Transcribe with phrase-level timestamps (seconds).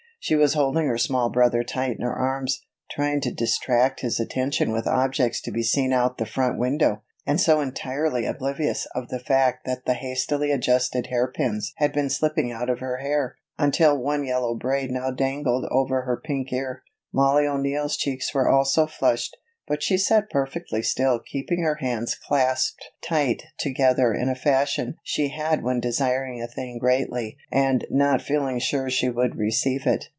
[0.23, 4.71] She was holding her small brother tight in her arms, trying to distract his attention
[4.71, 9.17] with objects to be seen out the front window, and so entirely oblivious of the
[9.17, 14.23] fact that the hastily adjusted hairpins had been slipping out of her hair, until one
[14.23, 16.83] yellow braid now dangled over her pink ear.
[17.11, 19.35] Mollie O'Neill's cheeks were also flushed,
[19.67, 25.29] but she sat perfectly still, keeping her hands clasped tight together in a fashion she
[25.29, 30.05] had when desiring a thing greatly and not feeling sure she would receive it.